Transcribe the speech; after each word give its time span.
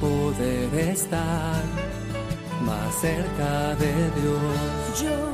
Poder 0.00 0.74
estar 0.74 1.62
más 2.62 3.00
cerca 3.00 3.74
de 3.76 3.92
Dios. 4.20 5.02
Yo, 5.02 5.32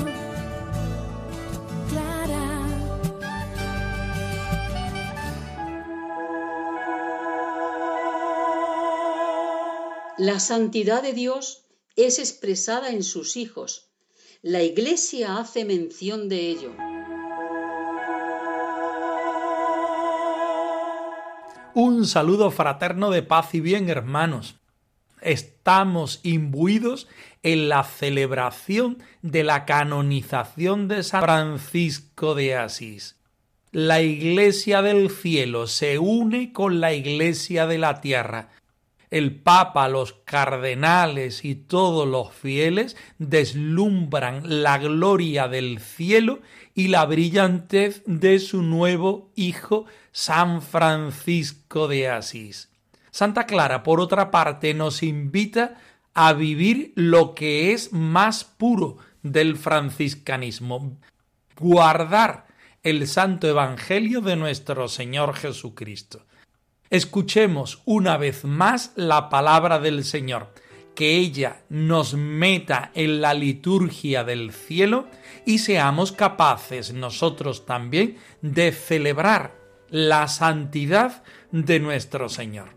Clara. 1.89 2.63
La 10.19 10.39
santidad 10.39 11.03
de 11.03 11.13
Dios 11.13 11.65
es 11.97 12.19
expresada 12.19 12.91
en 12.91 13.03
sus 13.03 13.37
hijos. 13.37 13.89
La 14.43 14.63
Iglesia 14.63 15.39
hace 15.39 15.65
mención 15.65 16.29
de 16.29 16.51
ello. 16.51 16.92
Un 21.75 22.07
saludo 22.07 22.51
fraterno 22.51 23.11
de 23.11 23.23
paz 23.23 23.55
y 23.55 23.61
bien, 23.61 23.89
hermanos. 23.89 24.57
Estamos 25.23 26.21
imbuidos 26.23 27.09
en 27.43 27.71
la 27.71 27.83
celebración 27.85 29.03
de 29.23 29.43
la 29.43 29.65
canonización 29.65 30.87
de 30.87 31.03
San 31.03 31.23
Francisco 31.23 32.35
de 32.35 32.57
Asís. 32.57 33.17
La 33.71 34.03
Iglesia 34.03 34.83
del 34.83 35.09
cielo 35.09 35.67
se 35.67 35.99
une 35.99 36.53
con 36.53 36.81
la 36.81 36.93
Iglesia 36.93 37.67
de 37.67 37.79
la 37.79 38.03
tierra. 38.03 38.51
El 39.13 39.35
Papa, 39.35 39.91
los 39.91 40.15
cardenales 40.25 41.45
y 41.45 41.55
todos 41.55 42.09
los 42.09 42.33
fieles 42.33 42.97
deslumbran 43.19 44.63
la 44.63 44.79
gloria 44.79 45.49
del 45.49 45.81
cielo 45.81 46.41
y 46.75 46.89
la 46.89 47.05
brillantez 47.05 48.03
de 48.07 48.39
su 48.39 48.63
nuevo 48.63 49.31
Hijo 49.35 49.85
San 50.13 50.63
Francisco 50.63 51.89
de 51.89 52.09
Asís. 52.09 52.71
Santa 53.11 53.45
Clara, 53.45 53.83
por 53.83 54.01
otra 54.01 54.31
parte, 54.31 54.73
nos 54.73 55.03
invita 55.03 55.77
a 56.15 56.33
vivir 56.33 56.95
lo 56.97 57.35
que 57.35 57.75
es 57.75 57.93
más 57.93 58.45
puro 58.45 58.97
del 59.23 59.59
franciscanismo, 59.59 60.97
guardar 61.61 62.47
el 62.83 63.07
santo 63.07 63.47
Evangelio 63.47 64.23
de 64.23 64.37
nuestro 64.37 64.89
Señor 64.89 65.35
Jesucristo. 65.35 66.25
Escuchemos 66.93 67.81
una 67.87 68.19
vez 68.19 68.45
más 68.45 68.93
la 68.97 69.31
palabra 69.31 69.79
del 69.79 70.05
Señor, 70.05 70.49
que 70.95 71.17
ella 71.17 71.65
nos 71.71 72.13
meta 72.13 72.91
en 72.93 73.23
la 73.23 73.33
liturgia 73.33 74.25
del 74.25 74.53
cielo 74.53 75.07
y 75.47 75.61
seamos 75.61 76.13
capaces 76.13 76.93
nosotros 76.93 77.65
también 77.65 78.19
de 78.43 78.73
celebrar 78.73 79.57
la 79.89 80.29
santidad 80.29 81.25
de 81.51 81.81
nuestro 81.81 82.29
Señor. 82.29 82.75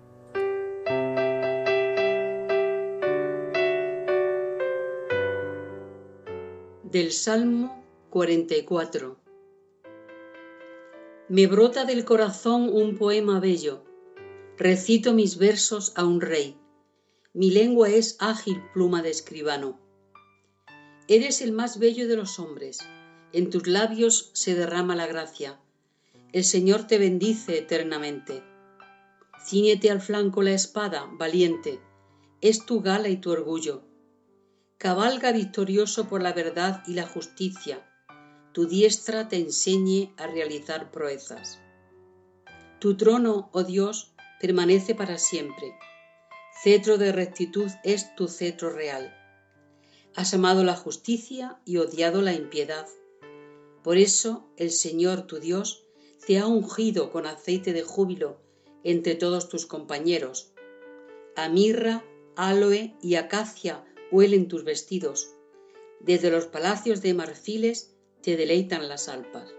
Del 6.84 7.12
Salmo 7.12 7.84
44. 8.12 9.18
Me 11.28 11.48
brota 11.48 11.84
del 11.84 12.06
corazón 12.06 12.70
un 12.72 12.98
poema 12.98 13.42
bello. 13.42 13.84
Recito 14.58 15.14
mis 15.14 15.38
versos 15.38 15.92
a 15.98 16.06
un 16.06 16.22
rey. 16.22 16.58
Mi 17.34 17.52
lengua 17.52 17.90
es 17.90 18.16
ágil 18.20 18.64
pluma 18.74 19.02
de 19.02 19.10
escribano. 19.10 19.78
Eres 21.10 21.42
el 21.42 21.52
más 21.52 21.78
bello 21.78 22.08
de 22.08 22.16
los 22.16 22.40
hombres. 22.40 22.80
En 23.34 23.50
tus 23.50 23.68
labios 23.68 24.30
se 24.32 24.56
derrama 24.56 24.96
la 24.96 25.08
gracia. 25.08 25.60
El 26.32 26.46
Señor 26.46 26.88
te 26.88 26.98
bendice 26.98 27.58
eternamente. 27.58 28.44
Cíñete 29.46 29.92
al 29.92 30.00
flanco 30.00 30.42
la 30.42 30.54
espada, 30.54 31.06
valiente. 31.12 31.82
Es 32.40 32.66
tu 32.66 32.80
gala 32.80 33.10
y 33.10 33.18
tu 33.18 33.32
orgullo. 33.32 33.84
Cabalga 34.78 35.34
victorioso 35.34 36.08
por 36.08 36.24
la 36.24 36.32
verdad 36.32 36.82
y 36.88 36.94
la 36.94 37.06
justicia. 37.06 37.86
Tu 38.54 38.68
diestra 38.68 39.28
te 39.28 39.36
enseñe 39.36 40.14
a 40.16 40.28
realizar 40.28 40.92
proezas. 40.92 41.60
Tu 42.80 42.96
trono, 42.96 43.50
oh 43.52 43.64
Dios, 43.64 44.15
permanece 44.46 44.94
para 44.94 45.18
siempre. 45.18 45.76
Cetro 46.62 47.00
de 47.00 47.12
rectitud 47.12 47.72
es 47.84 48.16
tu 48.16 48.28
cetro 48.28 48.70
real. 48.70 49.12
Has 50.14 50.36
amado 50.36 50.64
la 50.64 50.76
justicia 50.76 51.60
y 51.66 51.78
odiado 51.78 52.22
la 52.22 52.34
impiedad. 52.34 52.86
Por 53.84 53.98
eso 53.98 54.48
el 54.56 54.70
Señor 54.70 55.24
tu 55.24 55.40
Dios 55.40 55.88
te 56.28 56.38
ha 56.38 56.46
ungido 56.46 57.12
con 57.12 57.26
aceite 57.26 57.74
de 57.74 57.82
júbilo 57.82 58.40
entre 58.84 59.16
todos 59.16 59.50
tus 59.50 59.66
compañeros. 59.66 60.52
A 61.36 61.50
mirra, 61.50 62.06
aloe 62.36 62.94
y 63.02 63.16
acacia 63.16 63.84
huelen 64.12 64.48
tus 64.48 64.64
vestidos. 64.64 65.32
Desde 66.02 66.30
los 66.30 66.46
palacios 66.46 67.02
de 67.02 67.16
marfiles 67.16 67.96
te 68.22 68.38
deleitan 68.38 68.90
las 68.90 69.10
alpas. 69.10 69.52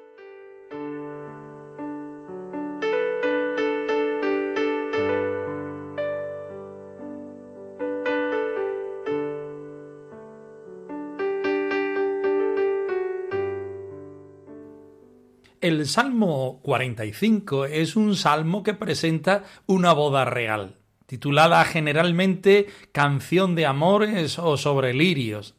El 15.66 15.88
Salmo 15.88 16.60
45 16.62 17.64
es 17.64 17.96
un 17.96 18.14
salmo 18.14 18.62
que 18.62 18.72
presenta 18.72 19.42
una 19.66 19.92
boda 19.94 20.24
real, 20.24 20.76
titulada 21.06 21.64
generalmente 21.64 22.68
Canción 22.92 23.56
de 23.56 23.66
Amores 23.66 24.38
o 24.38 24.58
sobre 24.58 24.94
lirios. 24.94 25.56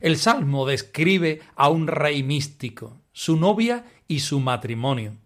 El 0.00 0.18
salmo 0.18 0.66
describe 0.66 1.40
a 1.56 1.70
un 1.70 1.86
rey 1.86 2.22
místico, 2.22 3.00
su 3.14 3.38
novia 3.38 3.86
y 4.06 4.20
su 4.20 4.38
matrimonio. 4.38 5.16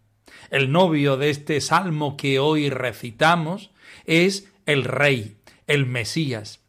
El 0.50 0.70
novio 0.70 1.16
de 1.16 1.30
este 1.30 1.60
salmo 1.60 2.16
que 2.16 2.38
hoy 2.38 2.70
recitamos 2.70 3.72
es 4.04 4.52
el 4.66 4.84
rey, 4.84 5.36
el 5.66 5.84
Mesías. 5.84 6.60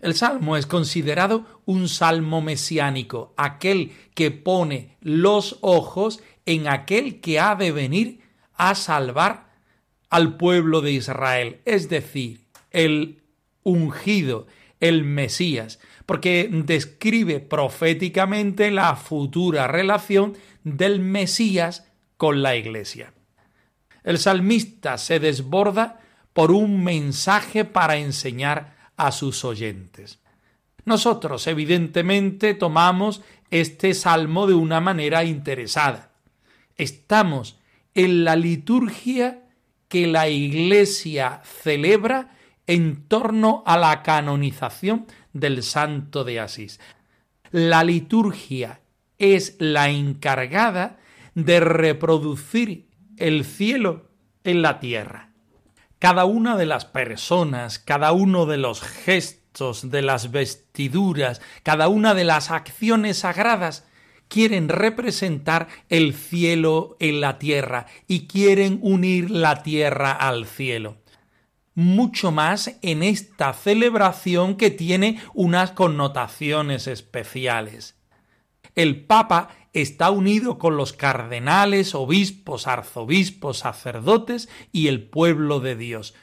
El 0.00 0.14
salmo 0.14 0.56
es 0.56 0.66
considerado 0.66 1.44
un 1.66 1.86
salmo 1.88 2.40
mesiánico, 2.40 3.34
aquel 3.36 3.92
que 4.14 4.30
pone 4.30 4.96
los 5.00 5.58
ojos 5.60 6.22
en 6.46 6.68
aquel 6.68 7.20
que 7.20 7.38
ha 7.40 7.54
de 7.54 7.72
venir 7.72 8.20
a 8.54 8.74
salvar 8.74 9.50
al 10.10 10.36
pueblo 10.36 10.80
de 10.80 10.92
Israel, 10.92 11.60
es 11.64 11.88
decir, 11.88 12.46
el 12.70 13.22
ungido, 13.62 14.46
el 14.80 15.04
Mesías, 15.04 15.78
porque 16.06 16.48
describe 16.50 17.40
proféticamente 17.40 18.70
la 18.70 18.96
futura 18.96 19.66
relación 19.68 20.36
del 20.64 21.00
Mesías 21.00 21.86
con 22.16 22.42
la 22.42 22.56
Iglesia. 22.56 23.12
El 24.02 24.18
salmista 24.18 24.98
se 24.98 25.20
desborda 25.20 26.00
por 26.32 26.50
un 26.50 26.82
mensaje 26.82 27.64
para 27.64 27.96
enseñar 27.96 28.76
a 28.96 29.12
sus 29.12 29.44
oyentes. 29.44 30.20
Nosotros, 30.84 31.46
evidentemente, 31.46 32.54
tomamos 32.54 33.22
este 33.50 33.94
salmo 33.94 34.46
de 34.46 34.54
una 34.54 34.80
manera 34.80 35.24
interesada. 35.24 36.09
Estamos 36.80 37.58
en 37.94 38.24
la 38.24 38.36
liturgia 38.36 39.42
que 39.88 40.06
la 40.06 40.30
Iglesia 40.30 41.42
celebra 41.44 42.30
en 42.66 43.06
torno 43.06 43.62
a 43.66 43.76
la 43.76 44.02
canonización 44.02 45.06
del 45.34 45.62
Santo 45.62 46.24
de 46.24 46.40
Asís. 46.40 46.80
La 47.50 47.84
liturgia 47.84 48.80
es 49.18 49.56
la 49.58 49.90
encargada 49.90 50.98
de 51.34 51.60
reproducir 51.60 52.88
el 53.18 53.44
cielo 53.44 54.08
en 54.42 54.62
la 54.62 54.80
tierra. 54.80 55.34
Cada 55.98 56.24
una 56.24 56.56
de 56.56 56.64
las 56.64 56.86
personas, 56.86 57.78
cada 57.78 58.12
uno 58.12 58.46
de 58.46 58.56
los 58.56 58.80
gestos, 58.80 59.90
de 59.90 60.00
las 60.00 60.30
vestiduras, 60.30 61.42
cada 61.62 61.88
una 61.88 62.14
de 62.14 62.24
las 62.24 62.50
acciones 62.50 63.18
sagradas 63.18 63.84
quieren 64.30 64.68
representar 64.68 65.68
el 65.88 66.14
cielo 66.14 66.96
en 67.00 67.20
la 67.20 67.38
tierra 67.38 67.86
y 68.06 68.28
quieren 68.28 68.78
unir 68.80 69.28
la 69.30 69.62
tierra 69.62 70.12
al 70.12 70.46
cielo. 70.46 70.98
Mucho 71.74 72.30
más 72.30 72.78
en 72.80 73.02
esta 73.02 73.52
celebración 73.52 74.56
que 74.56 74.70
tiene 74.70 75.20
unas 75.34 75.72
connotaciones 75.72 76.86
especiales. 76.86 77.96
El 78.76 79.04
Papa 79.04 79.48
está 79.72 80.10
unido 80.10 80.58
con 80.58 80.76
los 80.76 80.92
cardenales, 80.92 81.94
obispos, 81.96 82.68
arzobispos, 82.68 83.58
sacerdotes 83.58 84.48
y 84.70 84.86
el 84.86 85.02
pueblo 85.02 85.58
de 85.58 85.74
Dios. 85.74 86.14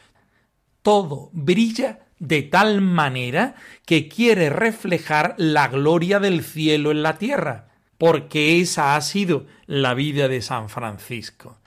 Todo 0.81 1.29
brilla 1.33 2.07
de 2.19 2.41
tal 2.41 2.79
manera 2.81 3.55
que 3.85 4.07
quiere 4.07 4.49
reflejar 4.49 5.35
la 5.37 5.67
gloria 5.67 6.19
del 6.21 6.41
cielo 6.43 6.91
en 6.91 7.03
la 7.03 7.17
tierra, 7.17 7.67
porque 7.97 8.61
esa 8.61 8.95
ha 8.95 9.01
sido 9.01 9.45
la 9.65 9.93
vida 9.93 10.27
de 10.27 10.41
San 10.41 10.69
Francisco. 10.69 11.57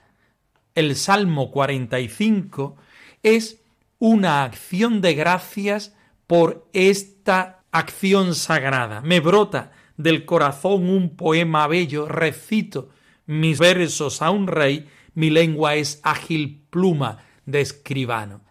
El 0.75 0.95
Salmo 0.95 1.51
45 1.51 2.77
es 3.23 3.61
una 3.99 4.43
acción 4.43 5.01
de 5.01 5.13
gracias 5.13 5.95
por 6.27 6.67
esta 6.73 7.63
acción 7.71 8.35
sagrada. 8.35 9.01
Me 9.01 9.19
brota 9.19 9.71
del 9.97 10.25
corazón 10.25 10.89
un 10.89 11.15
poema 11.15 11.67
bello, 11.67 12.07
recito 12.07 12.89
mis 13.25 13.59
versos 13.59 14.21
a 14.21 14.31
un 14.31 14.47
rey, 14.47 14.89
mi 15.13 15.29
lengua 15.29 15.75
es 15.75 15.99
ágil 16.03 16.65
pluma 16.69 17.19
de 17.45 17.61
escribano. 17.61 18.41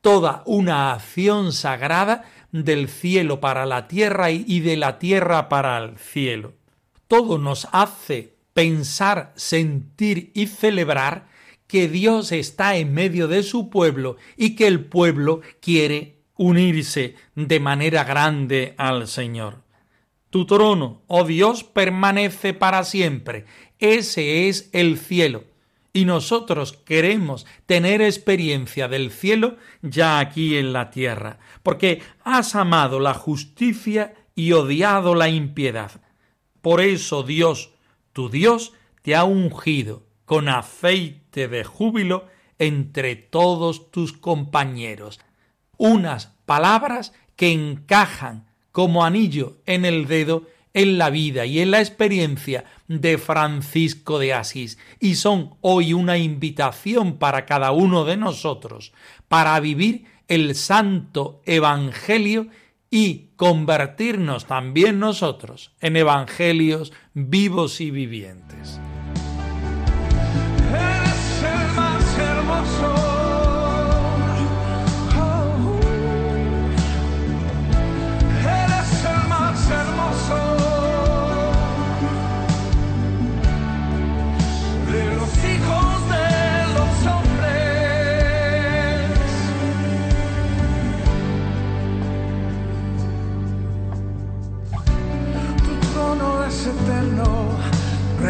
Toda 0.00 0.42
una 0.46 0.92
acción 0.92 1.52
sagrada 1.52 2.24
del 2.50 2.88
cielo 2.88 3.40
para 3.40 3.66
la 3.66 3.88
tierra 3.88 4.30
y 4.30 4.60
de 4.60 4.76
la 4.76 4.98
tierra 4.98 5.48
para 5.48 5.78
el 5.78 5.96
cielo. 5.96 6.54
Todo 7.12 7.36
nos 7.36 7.68
hace 7.72 8.38
pensar, 8.54 9.34
sentir 9.36 10.32
y 10.34 10.46
celebrar 10.46 11.28
que 11.66 11.86
Dios 11.86 12.32
está 12.32 12.76
en 12.76 12.94
medio 12.94 13.28
de 13.28 13.42
su 13.42 13.68
pueblo 13.68 14.16
y 14.34 14.56
que 14.56 14.66
el 14.66 14.86
pueblo 14.86 15.42
quiere 15.60 16.22
unirse 16.38 17.16
de 17.34 17.60
manera 17.60 18.04
grande 18.04 18.74
al 18.78 19.08
Señor. 19.08 19.58
Tu 20.30 20.46
trono, 20.46 21.02
oh 21.06 21.24
Dios, 21.24 21.64
permanece 21.64 22.54
para 22.54 22.82
siempre. 22.82 23.44
Ese 23.78 24.48
es 24.48 24.70
el 24.72 24.96
cielo. 24.96 25.44
Y 25.92 26.06
nosotros 26.06 26.72
queremos 26.72 27.44
tener 27.66 28.00
experiencia 28.00 28.88
del 28.88 29.10
cielo 29.10 29.58
ya 29.82 30.18
aquí 30.18 30.56
en 30.56 30.72
la 30.72 30.88
tierra, 30.88 31.40
porque 31.62 32.00
has 32.24 32.54
amado 32.54 33.00
la 33.00 33.12
justicia 33.12 34.14
y 34.34 34.52
odiado 34.52 35.14
la 35.14 35.28
impiedad. 35.28 36.00
Por 36.62 36.80
eso 36.80 37.22
Dios, 37.22 37.70
tu 38.12 38.30
Dios, 38.30 38.72
te 39.02 39.14
ha 39.14 39.24
ungido 39.24 40.04
con 40.24 40.48
aceite 40.48 41.48
de 41.48 41.64
júbilo 41.64 42.26
entre 42.58 43.16
todos 43.16 43.90
tus 43.90 44.12
compañeros. 44.12 45.20
Unas 45.76 46.28
palabras 46.46 47.12
que 47.36 47.52
encajan 47.52 48.46
como 48.70 49.04
anillo 49.04 49.58
en 49.66 49.84
el 49.84 50.06
dedo 50.06 50.46
en 50.74 50.96
la 50.96 51.10
vida 51.10 51.44
y 51.44 51.60
en 51.60 51.70
la 51.70 51.80
experiencia 51.80 52.64
de 52.88 53.18
Francisco 53.18 54.18
de 54.18 54.32
Asís 54.32 54.78
y 55.00 55.16
son 55.16 55.56
hoy 55.60 55.92
una 55.92 56.16
invitación 56.16 57.18
para 57.18 57.44
cada 57.44 57.72
uno 57.72 58.04
de 58.04 58.16
nosotros 58.16 58.92
para 59.28 59.58
vivir 59.60 60.06
el 60.28 60.54
santo 60.54 61.42
Evangelio 61.44 62.46
y 62.94 63.30
convertirnos 63.36 64.44
también 64.44 65.00
nosotros 65.00 65.72
en 65.80 65.96
evangelios 65.96 66.92
vivos 67.14 67.80
y 67.80 67.90
vivientes. 67.90 68.78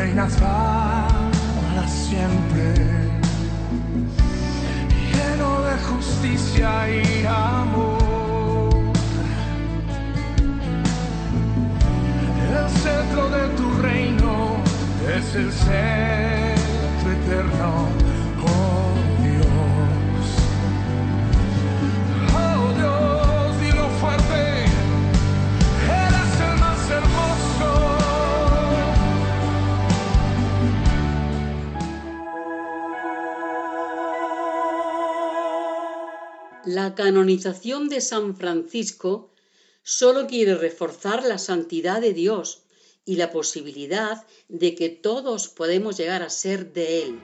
Reinas 0.02 0.34
para 0.34 1.86
siempre, 1.86 2.74
lleno 5.12 5.62
de 5.62 5.74
justicia 5.90 6.70
y 6.90 7.24
amor. 7.24 8.82
El 12.50 12.68
centro 12.84 13.28
de 13.30 13.48
tu 13.58 13.66
reino 13.80 14.56
es 15.16 15.34
el 15.36 15.52
centro 15.52 17.08
eterno 17.18 18.11
La 36.74 36.94
canonización 36.94 37.90
de 37.90 38.00
San 38.00 38.34
Francisco 38.34 39.30
solo 39.82 40.26
quiere 40.26 40.54
reforzar 40.54 41.22
la 41.22 41.36
santidad 41.36 42.00
de 42.00 42.14
Dios 42.14 42.62
y 43.04 43.16
la 43.16 43.30
posibilidad 43.30 44.26
de 44.48 44.74
que 44.74 44.88
todos 44.88 45.48
podemos 45.48 45.98
llegar 45.98 46.22
a 46.22 46.30
ser 46.30 46.72
de 46.72 47.02
Él. 47.02 47.20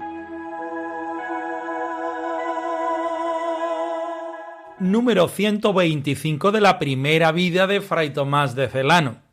Número 4.81 5.28
125 5.28 6.52
de 6.52 6.61
la 6.61 6.78
primera 6.78 7.33
vida 7.33 7.67
de 7.67 7.81
Fray 7.81 8.12
Tomás 8.12 8.55
de 8.55 8.69
Celano 8.69 9.28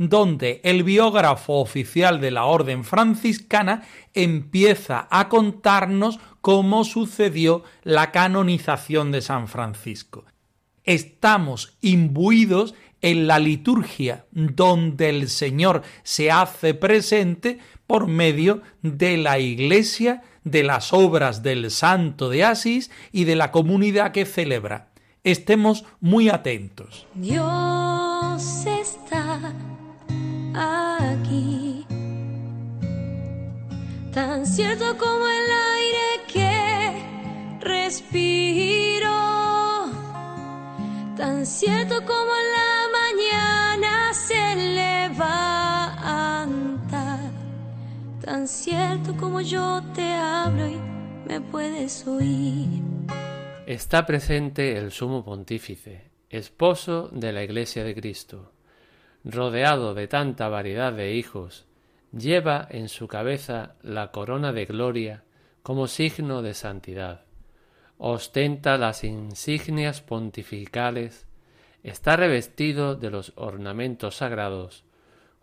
donde 0.00 0.62
el 0.64 0.82
biógrafo 0.82 1.60
oficial 1.60 2.22
de 2.22 2.30
la 2.30 2.46
Orden 2.46 2.84
franciscana 2.84 3.82
empieza 4.14 5.06
a 5.10 5.28
contarnos 5.28 6.18
cómo 6.40 6.84
sucedió 6.84 7.64
la 7.82 8.12
canonización 8.12 9.12
de 9.12 9.22
San 9.22 9.48
Francisco. 9.48 10.24
Estamos 10.84 11.76
imbuidos 11.80 12.74
en 13.02 13.26
la 13.26 13.38
liturgia 13.38 14.26
donde 14.30 15.08
el 15.08 15.28
Señor 15.28 15.82
se 16.02 16.30
hace 16.30 16.74
presente 16.74 17.58
por 17.86 18.06
medio 18.06 18.62
de 18.82 19.16
la 19.16 19.38
Iglesia, 19.38 20.22
de 20.44 20.62
las 20.62 20.92
obras 20.92 21.42
del 21.42 21.70
Santo 21.70 22.28
de 22.28 22.44
Asís 22.44 22.90
y 23.12 23.24
de 23.24 23.36
la 23.36 23.50
comunidad 23.52 24.12
que 24.12 24.24
celebra. 24.24 24.90
Estemos 25.22 25.84
muy 26.00 26.30
atentos. 26.30 27.06
Dios 27.14 28.64
está 28.66 29.52
aquí. 30.54 31.59
Tan 34.12 34.44
cierto 34.44 34.98
como 34.98 35.24
el 35.24 35.50
aire 35.76 36.20
que 36.26 37.60
respiro, 37.60 39.08
tan 41.16 41.46
cierto 41.46 41.94
como 42.04 42.32
la 42.56 42.88
mañana 42.98 44.12
se 44.12 44.56
levanta, 44.56 45.20
tan 48.20 48.48
cierto 48.48 49.16
como 49.16 49.40
yo 49.42 49.80
te 49.94 50.12
hablo 50.12 50.66
y 50.66 50.80
me 51.28 51.40
puedes 51.40 52.04
oír. 52.08 52.82
Está 53.64 54.04
presente 54.06 54.76
el 54.76 54.90
sumo 54.90 55.24
pontífice, 55.24 56.10
esposo 56.28 57.10
de 57.12 57.32
la 57.32 57.44
Iglesia 57.44 57.84
de 57.84 57.94
Cristo. 57.94 58.54
Rodeado 59.22 59.94
de 59.94 60.08
tanta 60.08 60.48
variedad 60.48 60.92
de 60.92 61.14
hijos, 61.14 61.69
lleva 62.12 62.66
en 62.70 62.88
su 62.88 63.08
cabeza 63.08 63.74
la 63.82 64.10
corona 64.10 64.52
de 64.52 64.64
gloria 64.64 65.24
como 65.62 65.86
signo 65.86 66.42
de 66.42 66.54
santidad, 66.54 67.24
ostenta 67.98 68.78
las 68.78 69.04
insignias 69.04 70.00
pontificales, 70.00 71.26
está 71.82 72.16
revestido 72.16 72.94
de 72.94 73.10
los 73.10 73.32
ornamentos 73.36 74.16
sagrados, 74.16 74.84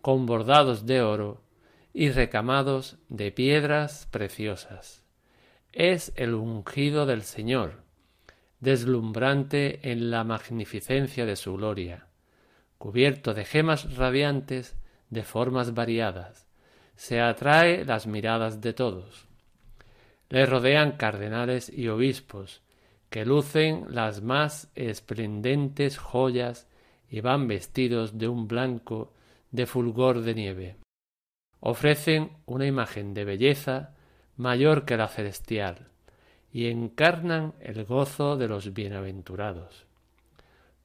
con 0.00 0.26
bordados 0.26 0.86
de 0.86 1.02
oro 1.02 1.42
y 1.92 2.10
recamados 2.10 2.98
de 3.08 3.32
piedras 3.32 4.08
preciosas. 4.10 5.02
Es 5.72 6.12
el 6.16 6.34
ungido 6.34 7.06
del 7.06 7.22
Señor, 7.22 7.82
deslumbrante 8.60 9.90
en 9.90 10.10
la 10.10 10.24
magnificencia 10.24 11.26
de 11.26 11.36
su 11.36 11.54
gloria 11.54 12.08
cubierto 12.78 13.34
de 13.34 13.44
gemas 13.44 13.96
radiantes 13.96 14.76
de 15.10 15.24
formas 15.24 15.74
variadas, 15.74 16.47
se 16.98 17.20
atrae 17.20 17.84
las 17.84 18.08
miradas 18.08 18.60
de 18.60 18.72
todos. 18.72 19.28
Le 20.30 20.44
rodean 20.46 20.96
cardenales 20.96 21.70
y 21.70 21.86
obispos, 21.86 22.60
que 23.08 23.24
lucen 23.24 23.86
las 23.88 24.20
más 24.20 24.68
esplendentes 24.74 25.96
joyas 25.96 26.66
y 27.08 27.20
van 27.20 27.46
vestidos 27.46 28.18
de 28.18 28.26
un 28.26 28.48
blanco 28.48 29.12
de 29.52 29.66
fulgor 29.66 30.22
de 30.22 30.34
nieve. 30.34 30.76
Ofrecen 31.60 32.32
una 32.46 32.66
imagen 32.66 33.14
de 33.14 33.24
belleza 33.24 33.94
mayor 34.36 34.84
que 34.84 34.96
la 34.96 35.06
celestial, 35.06 35.86
y 36.52 36.66
encarnan 36.66 37.54
el 37.60 37.84
gozo 37.84 38.36
de 38.36 38.48
los 38.48 38.74
bienaventurados. 38.74 39.86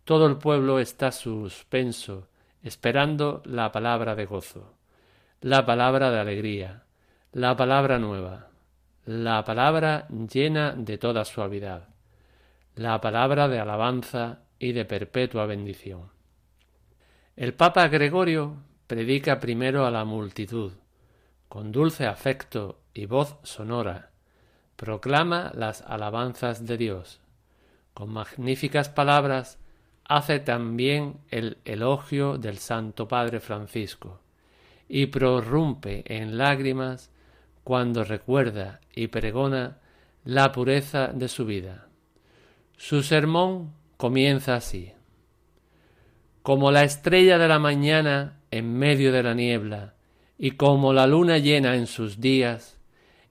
Todo 0.04 0.28
el 0.28 0.38
pueblo 0.38 0.78
está 0.78 1.12
suspenso, 1.12 2.28
esperando 2.62 3.42
la 3.46 3.72
palabra 3.72 4.14
de 4.14 4.26
gozo, 4.28 4.76
la 5.44 5.66
palabra 5.66 6.10
de 6.10 6.22
alegría, 6.22 6.86
la 7.34 7.58
palabra 7.58 8.00
nueva, 8.00 8.48
la 9.04 9.44
palabra 9.44 10.08
llena 10.08 10.72
de 10.72 10.98
toda 10.98 11.26
suavidad, 11.26 11.90
la 12.76 13.02
palabra 13.02 13.50
de 13.50 13.60
alabanza 13.60 14.44
y 14.58 14.72
de 14.72 14.86
perpetua 14.86 15.46
bendición. 15.46 16.12
El 17.36 17.54
Papa 17.56 17.90
Gregorio 17.90 18.56
predica 18.88 19.42
primero 19.42 19.86
a 19.86 19.92
la 19.92 20.06
multitud, 20.06 20.72
con 21.50 21.74
dulce 21.74 22.08
afecto 22.08 22.80
y 22.94 23.06
voz 23.06 23.36
sonora, 23.44 24.12
proclama 24.78 25.52
las 25.54 25.82
alabanzas 25.82 26.66
de 26.66 26.78
Dios. 26.78 27.20
Con 27.94 28.12
magníficas 28.14 28.88
palabras 28.88 29.60
hace 30.06 30.40
también 30.40 31.18
el 31.32 31.58
elogio 31.66 32.38
del 32.38 32.60
Santo 32.60 33.10
Padre 33.10 33.42
Francisco 33.42 34.23
y 34.88 35.08
prorrumpe 35.08 36.04
en 36.06 36.38
lágrimas 36.38 37.12
cuando 37.64 38.04
recuerda 38.04 38.82
y 38.94 39.08
pregona 39.08 39.80
la 40.26 40.52
pureza 40.52 41.08
de 41.08 41.28
su 41.28 41.46
vida. 41.46 41.88
Su 42.78 43.04
sermón 43.04 43.74
comienza 43.98 44.56
así. 44.56 44.92
Como 46.42 46.72
la 46.72 46.84
estrella 46.84 47.38
de 47.38 47.48
la 47.48 47.60
mañana 47.60 48.40
en 48.52 48.74
medio 48.74 49.12
de 49.12 49.24
la 49.24 49.34
niebla, 49.34 49.94
y 50.38 50.52
como 50.52 50.92
la 50.92 51.08
luna 51.08 51.38
llena 51.38 51.76
en 51.76 51.88
sus 51.88 52.20
días, 52.20 52.78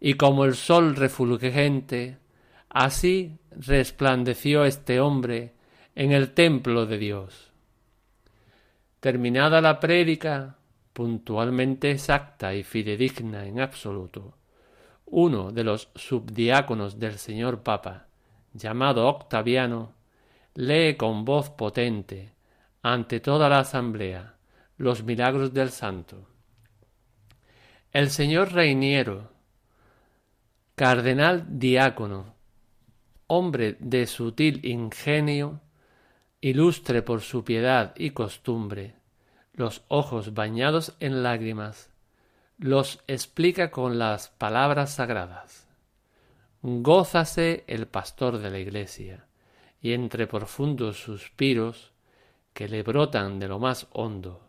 y 0.01 0.15
como 0.15 0.45
el 0.45 0.55
sol 0.55 0.97
refulgente, 0.97 2.19
así 2.69 3.39
resplandeció 3.51 4.65
este 4.65 4.99
hombre 4.99 5.53
en 5.95 6.13
el 6.13 6.33
templo 6.33 6.87
de 6.87 6.99
Dios. 6.99 7.53
Terminada 9.01 9.61
la 9.61 9.79
prédica, 9.79 10.57
puntualmente 10.93 11.91
exacta 11.91 12.55
y 12.55 12.63
fidedigna 12.63 13.47
en 13.47 13.61
absoluto, 13.61 14.37
uno 15.07 15.53
de 15.53 15.65
los 15.65 15.91
subdiáconos 15.95 16.99
del 16.99 17.19
señor 17.19 17.63
Papa, 17.63 18.07
llamado 18.53 19.09
Octaviano, 19.09 19.95
lee 20.55 20.97
con 20.97 21.25
voz 21.25 21.51
potente, 21.51 22.33
ante 22.83 23.21
toda 23.21 23.49
la 23.49 23.61
asamblea, 23.61 24.37
los 24.77 25.05
milagros 25.05 25.53
del 25.53 25.71
santo. 25.71 26.29
El 27.93 28.11
señor 28.11 28.53
Reiniero, 28.53 29.31
cardenal 30.75 31.59
diácono, 31.59 32.35
hombre 33.27 33.77
de 33.81 34.07
sutil 34.07 34.65
ingenio, 34.65 35.61
ilustre 36.41 37.03
por 37.03 37.21
su 37.21 37.45
piedad 37.45 37.95
y 37.97 38.11
costumbre, 38.11 38.97
los 39.53 39.83
ojos 39.89 40.35
bañados 40.35 40.95
en 41.01 41.23
lágrimas, 41.23 41.91
los 42.59 43.03
explica 43.07 43.71
con 43.71 43.99
las 43.99 44.29
palabras 44.29 44.93
sagradas. 44.93 45.69
Gózase 46.63 47.65
el 47.67 47.87
pastor 47.87 48.39
de 48.39 48.51
la 48.51 48.59
iglesia, 48.59 49.27
y 49.81 49.93
entre 49.93 50.27
profundos 50.27 51.03
suspiros 51.03 51.93
que 52.53 52.69
le 52.69 52.83
brotan 52.83 53.41
de 53.41 53.49
lo 53.49 53.59
más 53.59 53.89
hondo, 53.93 54.49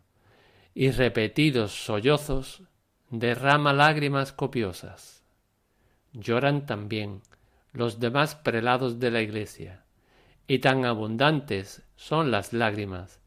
y 0.76 0.92
repetidos 0.92 1.72
sollozos, 1.86 2.64
derrama 3.10 3.74
lágrimas 3.74 4.32
copiosas 4.32 5.24
lloran 6.14 6.66
también 6.66 7.22
los 7.72 8.00
demás 8.00 8.36
prelados 8.36 9.00
de 9.00 9.12
la 9.12 9.22
Iglesia, 9.22 9.84
y 10.48 10.60
tan 10.60 10.86
abundantes 10.86 11.84
son 11.96 12.32
las 12.32 12.54
lágrimas 12.54 13.20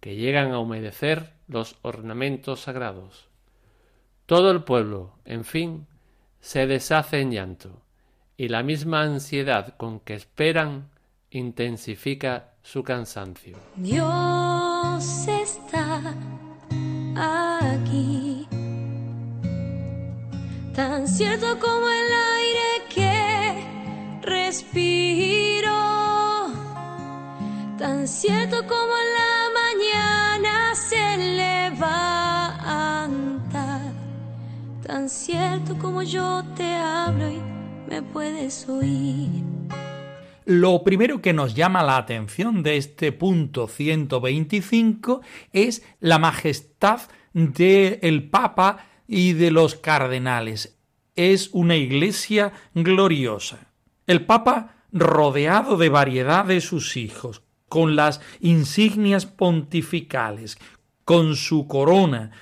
que 0.00 0.16
llegan 0.16 0.52
a 0.52 0.58
humedecer 0.58 1.32
los 1.46 1.76
ornamentos 1.82 2.60
sagrados. 2.60 3.28
Todo 4.26 4.50
el 4.50 4.64
pueblo, 4.64 5.12
en 5.24 5.44
fin, 5.44 5.86
se 6.40 6.66
deshace 6.66 7.20
en 7.20 7.32
llanto, 7.32 7.82
y 8.36 8.48
la 8.48 8.62
misma 8.62 9.02
ansiedad 9.02 9.76
con 9.76 10.00
que 10.00 10.14
esperan 10.14 10.90
intensifica 11.30 12.54
su 12.62 12.82
cansancio. 12.82 13.56
Dios 13.76 15.28
está 15.28 16.14
aquí 17.16 18.46
tan 20.74 21.06
cierto 21.06 21.58
como 21.58 21.86
el 21.88 22.12
aire 22.38 22.84
que 22.94 24.20
respiro, 24.22 25.70
tan 27.78 28.08
cierto 28.08 28.62
como 28.66 28.94
la 29.18 29.39
mañana 29.80 30.74
se 30.74 31.16
levanta, 31.16 31.80
tan 34.86 35.08
cierto 35.08 35.78
como 35.78 36.02
yo 36.02 36.42
te 36.56 36.74
hablo 36.74 37.30
y 37.30 37.40
me 37.88 38.02
puedes 38.02 38.68
oír. 38.68 39.44
Lo 40.44 40.82
primero 40.84 41.22
que 41.22 41.32
nos 41.32 41.54
llama 41.54 41.82
la 41.82 41.96
atención 41.96 42.62
de 42.62 42.76
este 42.76 43.12
punto 43.12 43.68
125 43.68 45.22
es 45.52 45.82
la 46.00 46.18
majestad 46.18 47.00
del 47.32 48.28
Papa 48.28 48.86
y 49.06 49.32
de 49.34 49.50
los 49.50 49.76
cardenales. 49.76 50.76
Es 51.14 51.50
una 51.52 51.76
iglesia 51.76 52.52
gloriosa. 52.74 53.68
El 54.06 54.26
Papa 54.26 54.84
rodeado 54.92 55.76
de 55.76 55.88
variedad 55.88 56.44
de 56.44 56.60
sus 56.60 56.96
hijos, 56.96 57.42
con 57.70 57.96
las 57.96 58.20
insignias 58.40 59.24
pontificales, 59.24 60.58
con 61.06 61.36
su 61.36 61.66
corona, 61.66 62.32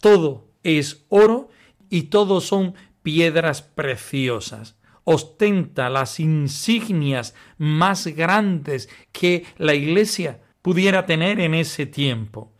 todo 0.00 0.48
es 0.64 1.06
oro 1.08 1.50
y 1.88 2.02
todo 2.04 2.40
son 2.40 2.74
piedras 3.04 3.62
preciosas. 3.62 4.76
Ostenta 5.04 5.88
las 5.90 6.18
insignias 6.18 7.36
más 7.56 8.08
grandes 8.08 8.88
que 9.12 9.44
la 9.58 9.74
Iglesia 9.74 10.42
pudiera 10.62 11.06
tener 11.06 11.38
en 11.38 11.54
ese 11.54 11.86
tiempo 11.86 12.56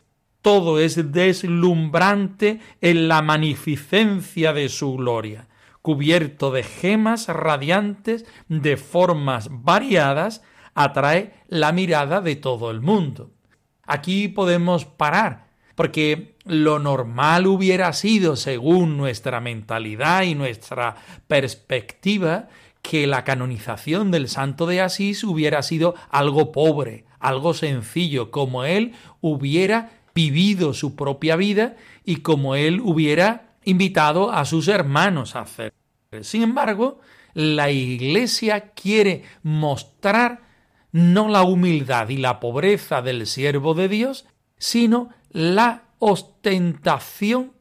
todo 0.46 0.78
es 0.78 1.10
deslumbrante 1.10 2.60
en 2.80 3.08
la 3.08 3.20
magnificencia 3.20 4.52
de 4.52 4.68
su 4.68 4.94
gloria, 4.94 5.48
cubierto 5.82 6.52
de 6.52 6.62
gemas 6.62 7.26
radiantes 7.26 8.24
de 8.46 8.76
formas 8.76 9.48
variadas, 9.50 10.44
atrae 10.76 11.32
la 11.48 11.72
mirada 11.72 12.20
de 12.20 12.36
todo 12.36 12.70
el 12.70 12.80
mundo. 12.80 13.32
Aquí 13.84 14.28
podemos 14.28 14.84
parar, 14.84 15.48
porque 15.74 16.36
lo 16.44 16.78
normal 16.78 17.46
hubiera 17.46 17.92
sido, 17.92 18.36
según 18.36 18.96
nuestra 18.96 19.40
mentalidad 19.40 20.22
y 20.22 20.34
nuestra 20.34 20.94
perspectiva, 21.26 22.48
que 22.82 23.06
la 23.06 23.24
canonización 23.24 24.10
del 24.10 24.28
santo 24.28 24.66
de 24.66 24.82
Asís 24.82 25.24
hubiera 25.24 25.62
sido 25.62 25.94
algo 26.10 26.52
pobre, 26.52 27.04
algo 27.18 27.54
sencillo, 27.54 28.30
como 28.30 28.64
él 28.64 28.92
hubiera 29.20 29.90
vivido 30.14 30.74
su 30.74 30.94
propia 30.94 31.36
vida 31.36 31.76
y 32.04 32.16
como 32.16 32.54
él 32.54 32.80
hubiera 32.80 33.54
invitado 33.64 34.30
a 34.30 34.44
sus 34.44 34.68
hermanos 34.68 35.36
a 35.36 35.40
hacer. 35.40 35.72
Sin 36.20 36.42
embargo, 36.42 37.00
la 37.34 37.70
Iglesia 37.70 38.72
quiere 38.74 39.24
mostrar 39.42 40.45
no 40.96 41.28
la 41.28 41.42
humildad 41.42 42.08
y 42.08 42.16
la 42.16 42.40
pobreza 42.40 43.02
del 43.02 43.26
siervo 43.26 43.74
de 43.74 43.86
Dios, 43.86 44.24
sino 44.56 45.10
la 45.30 45.82
ostentación, 45.98 47.52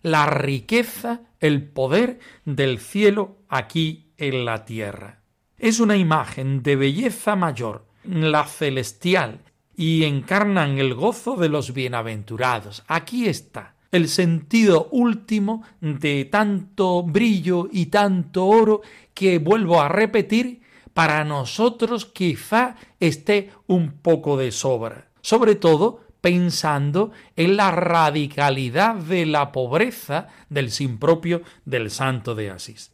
la 0.00 0.26
riqueza, 0.26 1.22
el 1.40 1.64
poder 1.64 2.20
del 2.44 2.78
cielo 2.78 3.38
aquí 3.48 4.12
en 4.16 4.44
la 4.44 4.64
tierra. 4.64 5.22
Es 5.58 5.80
una 5.80 5.96
imagen 5.96 6.62
de 6.62 6.76
belleza 6.76 7.34
mayor, 7.34 7.84
la 8.04 8.44
celestial, 8.44 9.40
y 9.74 10.04
encarnan 10.04 10.78
el 10.78 10.94
gozo 10.94 11.34
de 11.34 11.48
los 11.48 11.74
bienaventurados. 11.74 12.84
Aquí 12.86 13.26
está 13.26 13.74
el 13.90 14.08
sentido 14.08 14.88
último 14.92 15.64
de 15.80 16.26
tanto 16.26 17.02
brillo 17.02 17.68
y 17.72 17.86
tanto 17.86 18.46
oro 18.46 18.82
que 19.14 19.38
vuelvo 19.40 19.80
a 19.80 19.88
repetir, 19.88 20.60
para 20.94 21.24
nosotros 21.24 22.06
quizá 22.06 22.76
esté 23.00 23.50
un 23.66 23.98
poco 23.98 24.36
de 24.36 24.52
sobra, 24.52 25.08
sobre 25.20 25.56
todo 25.56 26.00
pensando 26.20 27.10
en 27.36 27.58
la 27.58 27.70
radicalidad 27.70 28.94
de 28.94 29.26
la 29.26 29.52
pobreza 29.52 30.28
del 30.48 30.70
sin 30.70 30.98
propio 30.98 31.42
del 31.66 31.90
santo 31.90 32.34
de 32.34 32.50
Asís. 32.50 32.92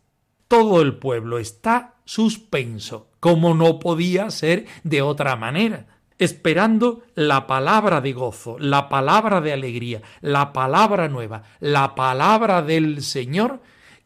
Todo 0.49 0.83
el 0.83 0.97
pueblo 0.97 1.39
está 1.39 1.95
suspenso, 2.05 3.09
como 3.21 3.55
no 3.55 3.79
podía 3.79 4.31
ser 4.31 4.67
de 4.83 5.03
otra 5.03 5.37
manera, 5.37 5.87
esperando 6.19 7.03
la 7.15 7.47
palabra 7.47 8.01
de 8.01 8.13
gozo, 8.13 8.59
la 8.59 8.89
palabra 8.89 9.41
de 9.41 9.53
alegría, 9.53 10.03
la 10.21 10.53
palabra 10.53 11.09
nueva, 11.09 11.45
la 11.61 11.95
palabra 11.95 12.63
del 12.63 13.03
Señor 13.03 13.61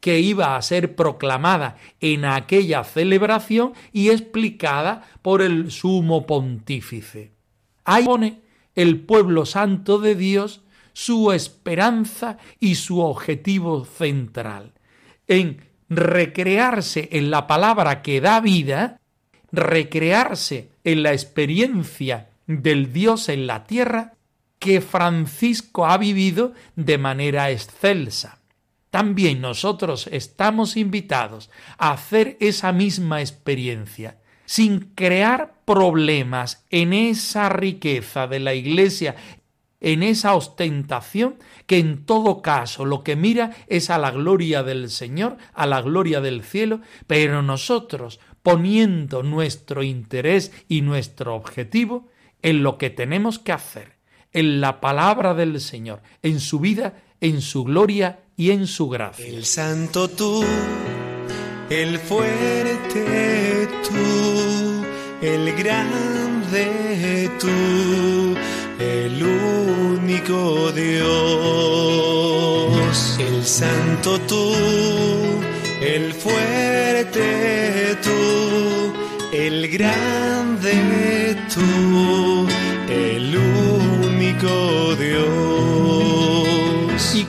que 0.05 0.21
iba 0.21 0.55
a 0.55 0.61
ser 0.61 0.97
proclamada 0.97 1.79
en 1.99 2.27
aquella 2.27 2.85
celebración 2.85 3.73
y 3.91 4.11
explicada 4.11 5.01
por 5.23 5.41
el 5.41 5.71
sumo 5.71 6.27
pontífice. 6.27 7.33
Ahí 7.87 8.05
pone 8.05 8.43
el 8.75 9.01
pueblo 9.01 9.47
santo 9.47 9.99
de 9.99 10.15
Dios 10.15 10.61
su 10.93 11.33
esperanza 11.33 12.37
y 12.61 12.75
su 12.75 13.01
objetivo 13.01 13.87
central, 13.87 14.75
en 15.27 15.63
recrearse 15.89 17.09
en 17.13 17.31
la 17.31 17.47
palabra 17.47 18.03
que 18.03 18.21
da 18.21 18.43
vida, 18.43 19.01
recrearse 19.53 20.69
en 20.85 21.03
la 21.03 21.15
experiencia 21.15 22.29
del 22.47 22.93
Dios 22.93 23.31
en 23.31 23.47
la 23.47 23.65
tierra 23.65 24.13
que 24.59 24.83
Francisco 24.83 25.87
ha 25.87 25.97
vivido 25.97 26.53
de 26.77 26.99
manera 26.99 27.51
excelsa. 27.51 28.44
También 28.95 29.41
nosotros 29.41 30.09
estamos 30.13 30.77
invitados 30.77 31.51
a 31.79 31.91
hacer 31.91 32.37
esa 32.39 32.71
misma 32.71 33.23
experiencia, 33.23 34.19
sin 34.45 34.93
crear 34.95 35.55
problemas 35.65 36.65
en 36.71 36.93
esa 36.93 37.49
riqueza 37.49 38.29
de 38.29 38.39
la 38.39 38.55
Iglesia, 38.55 39.17
en 39.81 40.05
esa 40.05 40.37
ostentación 40.37 41.41
que 41.67 41.79
en 41.79 42.07
todo 42.07 42.41
caso 42.41 42.85
lo 42.85 43.03
que 43.03 43.17
mira 43.17 43.51
es 43.67 43.91
a 43.91 43.99
la 43.99 44.13
gloria 44.13 44.63
del 44.63 44.89
Señor, 44.91 45.39
a 45.55 45.67
la 45.67 45.83
gloria 45.83 46.21
del 46.21 46.45
cielo, 46.45 46.81
pero 47.09 47.43
nosotros 47.43 48.21
poniendo 48.45 49.25
nuestro 49.25 49.83
interés 49.83 50.53
y 50.69 50.83
nuestro 50.83 51.35
objetivo 51.35 52.11
en 52.43 52.63
lo 52.63 52.79
que 52.79 52.91
tenemos 52.91 53.41
que 53.41 53.51
hacer, 53.51 53.97
en 54.33 54.61
la 54.61 54.81
palabra 54.81 55.35
del 55.35 55.61
Señor, 55.61 56.01
en 56.23 56.39
su 56.39 56.61
vida, 56.61 57.03
en 57.21 57.41
su 57.41 57.65
gloria 57.65 58.21
y 58.37 58.51
en 58.51 58.67
su 58.67 58.89
gracia. 58.89 59.25
El 59.27 59.45
santo 59.45 60.09
tú, 60.09 60.45
el 61.71 61.99
fuerte 61.99 63.69
tú, 63.89 64.85
el 65.23 65.53
grande 65.55 67.31
tú, 67.39 68.37
el 68.83 69.23
único 69.23 70.73
Dios, 70.73 71.07
el 73.21 73.45
santo 73.45 74.19
tú, 74.21 74.53
el 75.81 76.13
fuerte 76.13 77.97
tú, 78.03 78.93
el 79.33 79.69
grande 79.69 81.37
tú, 81.55 82.47
el 82.89 83.37
único 83.37 84.97
Dios. 84.97 85.54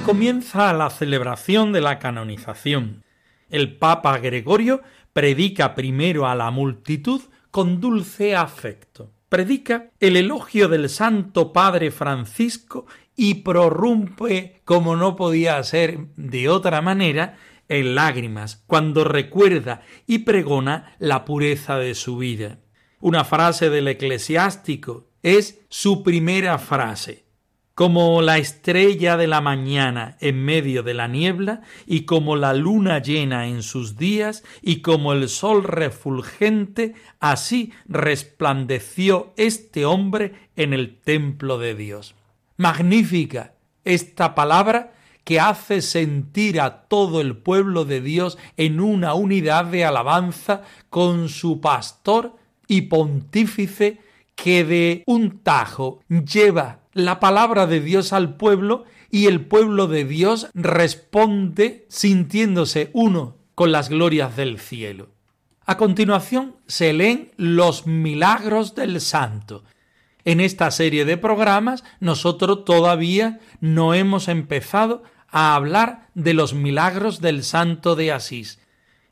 Comienza 0.06 0.72
la 0.74 0.92
celebración 0.92 1.72
de 1.72 1.82
la 1.82 1.98
canonización. 1.98 3.04
El 3.50 3.76
Papa 3.80 4.20
Gregorio 4.20 4.84
predica 5.14 5.74
primero 5.74 6.28
a 6.28 6.36
la 6.36 6.52
multitud 6.52 7.22
con 7.50 7.82
dulce 7.82 8.36
afecto. 8.36 9.12
Predica 9.30 9.90
el 10.00 10.16
elogio 10.16 10.68
del 10.70 10.90
Santo 10.90 11.52
Padre 11.52 11.90
Francisco 11.90 12.86
y 13.16 13.36
prorrumpe, 13.36 14.62
como 14.64 14.96
no 14.96 15.16
podía 15.16 15.62
ser 15.64 16.06
de 16.18 16.50
otra 16.50 16.84
manera, 16.84 17.40
en 17.68 17.96
lágrimas 17.96 18.64
cuando 18.68 19.06
recuerda 19.06 19.82
y 20.06 20.20
pregona 20.20 20.96
la 21.00 21.26
pureza 21.26 21.80
de 21.80 21.96
su 21.96 22.18
vida. 22.18 22.60
Una 23.00 23.24
frase 23.24 23.72
del 23.72 23.88
eclesiástico 23.88 25.10
es 25.24 25.62
su 25.70 26.04
primera 26.04 26.60
frase. 26.60 27.25
Como 27.76 28.22
la 28.22 28.38
estrella 28.38 29.18
de 29.18 29.28
la 29.28 29.42
mañana 29.42 30.18
en 30.22 30.44
medio 30.44 30.82
de 30.82 30.94
la 30.94 31.10
niebla, 31.10 31.62
y 31.86 32.06
como 32.06 32.38
la 32.38 32.54
luna 32.54 33.00
llena 33.02 33.48
en 33.48 33.64
sus 33.64 33.98
días, 33.98 34.44
y 34.62 34.78
como 34.78 35.12
el 35.12 35.28
sol 35.28 35.64
refulgente, 35.64 36.96
así 37.20 37.74
resplandeció 37.88 39.34
este 39.36 39.86
hombre 39.86 40.34
en 40.56 40.74
el 40.74 40.98
templo 40.98 41.58
de 41.58 41.76
Dios. 41.76 42.16
Magnífica 42.56 43.56
esta 43.86 44.36
palabra 44.36 44.94
que 45.24 45.40
hace 45.40 45.82
sentir 45.82 46.60
a 46.60 46.84
todo 46.88 47.22
el 47.22 47.38
pueblo 47.38 47.86
de 47.86 48.02
Dios 48.02 48.38
en 48.58 48.80
una 48.80 49.14
unidad 49.14 49.66
de 49.66 49.86
alabanza 49.86 50.62
con 50.90 51.30
su 51.30 51.62
pastor 51.62 52.36
y 52.68 52.84
pontífice 52.84 54.00
que 54.36 54.66
de 54.66 55.04
un 55.08 55.40
tajo 55.40 56.02
lleva 56.08 56.85
la 56.96 57.20
palabra 57.20 57.68
de 57.68 57.82
Dios 57.82 58.14
al 58.14 58.38
pueblo 58.38 58.86
y 59.12 59.28
el 59.28 59.46
pueblo 59.46 59.88
de 59.88 60.06
Dios 60.06 60.48
responde 60.54 61.86
sintiéndose 61.90 62.90
uno 62.94 63.36
con 63.54 63.74
las 63.74 63.90
glorias 63.90 64.36
del 64.38 64.60
cielo. 64.60 65.10
A 65.66 65.78
continuación 65.78 66.56
se 66.68 66.94
leen 66.94 67.32
los 67.36 67.86
milagros 67.86 68.76
del 68.76 69.02
santo. 69.02 69.66
En 70.24 70.40
esta 70.40 70.72
serie 70.72 71.04
de 71.04 71.18
programas 71.18 71.84
nosotros 72.00 72.64
todavía 72.64 73.42
no 73.60 73.94
hemos 73.94 74.30
empezado 74.30 75.04
a 75.28 75.54
hablar 75.54 76.08
de 76.14 76.34
los 76.34 76.54
milagros 76.54 77.20
del 77.20 77.44
santo 77.44 77.98
de 77.98 78.14
Asís. 78.14 78.60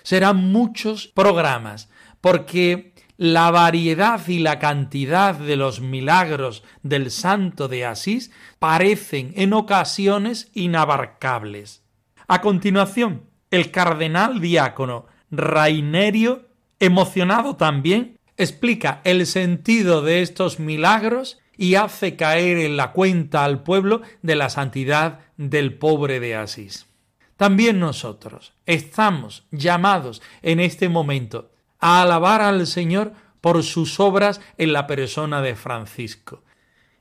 Serán 0.04 0.38
muchos 0.38 1.08
programas 1.08 1.90
porque 2.22 2.93
la 3.18 3.52
variedad 3.52 4.28
y 4.28 4.40
la 4.40 4.60
cantidad 4.60 5.36
de 5.36 5.56
los 5.56 5.82
milagros 5.82 6.64
del 6.82 7.12
santo 7.12 7.68
de 7.68 7.86
Asís 7.86 8.32
parecen 8.60 9.34
en 9.36 9.54
ocasiones 9.54 10.50
inabarcables. 10.54 11.84
A 12.28 12.42
continuación, 12.42 13.24
el 13.52 13.72
cardenal 13.72 14.42
diácono 14.42 15.06
Rainerio, 15.30 16.48
emocionado 16.80 17.56
también, 17.56 18.18
explica 18.38 19.02
el 19.04 19.26
sentido 19.26 20.02
de 20.02 20.22
estos 20.22 20.60
milagros 20.60 21.40
y 21.56 21.76
hace 21.76 22.16
caer 22.16 22.58
en 22.58 22.78
la 22.78 22.92
cuenta 22.92 23.44
al 23.44 23.64
pueblo 23.64 24.02
de 24.22 24.36
la 24.36 24.50
santidad 24.50 25.20
del 25.38 25.76
pobre 25.76 26.20
de 26.20 26.36
Asís. 26.36 26.88
También 27.38 27.80
nosotros 27.80 28.54
estamos 28.66 29.46
llamados 29.52 30.22
en 30.42 30.60
este 30.60 30.90
momento 30.90 31.53
a 31.84 32.02
alabar 32.02 32.40
al 32.40 32.66
Señor 32.66 33.12
por 33.42 33.62
sus 33.62 34.00
obras 34.00 34.40
en 34.58 34.72
la 34.72 34.88
persona 34.88 35.42
de 35.42 35.54
Francisco. 35.54 36.42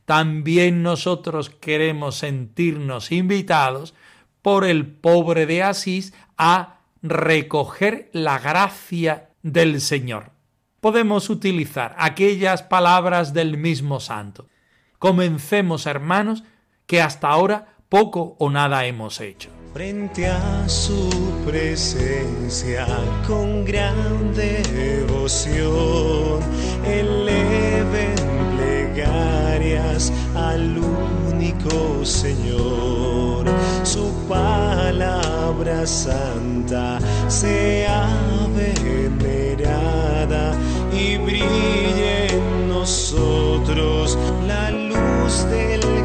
También 0.06 0.82
nosotros 0.82 1.50
queremos 1.50 2.16
sentirnos 2.16 3.12
invitados 3.12 3.94
por 4.42 4.64
el 4.64 4.88
pobre 4.88 5.46
de 5.46 5.62
Asís 5.62 6.12
a 6.36 6.80
recoger 7.00 8.10
la 8.12 8.40
gracia 8.40 9.30
del 9.42 9.80
Señor. 9.80 10.32
Podemos 10.80 11.30
utilizar 11.30 11.94
aquellas 11.96 12.64
palabras 12.64 13.32
del 13.32 13.56
mismo 13.58 14.00
santo. 14.00 14.48
Comencemos, 14.98 15.86
hermanos, 15.86 16.42
que 16.86 17.00
hasta 17.00 17.28
ahora 17.28 17.76
poco 17.88 18.34
o 18.40 18.50
nada 18.50 18.84
hemos 18.84 19.20
hecho 19.20 19.61
frente 19.72 20.26
a 20.26 20.68
su 20.68 21.08
presencia 21.46 22.86
con 23.26 23.64
gran 23.64 24.34
devoción. 24.34 26.40
Eleven 26.84 28.14
plegarias 28.56 30.12
al 30.34 30.78
único 30.78 32.04
Señor. 32.04 33.46
Su 33.82 34.12
palabra 34.28 35.86
santa 35.86 36.98
sea 37.28 38.10
venerada 38.54 40.54
y 40.92 41.16
brille 41.16 42.26
en 42.26 42.68
nosotros 42.68 44.18
la 44.46 44.70
luz 44.70 45.46
del 45.50 46.01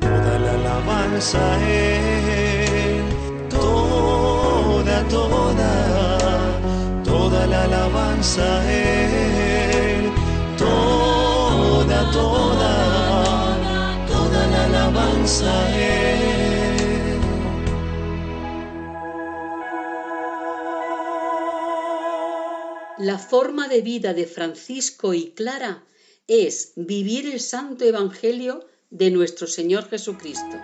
toda 0.00 0.38
la 0.38 0.52
alabanza 0.52 1.40
Él, 1.66 3.04
toda, 3.48 5.08
toda, 5.08 7.02
toda 7.04 7.46
la 7.46 7.64
alabanza 7.64 8.70
Él, 8.70 10.10
toda, 10.58 12.10
toda, 12.10 12.74
toda 14.08 14.46
la 14.46 14.64
alabanza 14.64 15.52
Él. 15.78 16.00
La 22.98 23.16
forma 23.18 23.68
de 23.68 23.80
vida 23.80 24.12
de 24.12 24.26
Francisco 24.26 25.14
y 25.14 25.30
Clara 25.30 25.82
es 26.30 26.74
vivir 26.76 27.26
el 27.26 27.40
santo 27.40 27.84
Evangelio 27.84 28.64
de 28.88 29.10
nuestro 29.10 29.48
Señor 29.48 29.88
Jesucristo. 29.88 30.56